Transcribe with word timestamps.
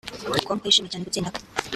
com 0.45 0.57
ko 0.61 0.65
yishimiye 0.67 0.91
cyane 0.91 1.05
gutsinda 1.05 1.33
kwe 1.33 1.41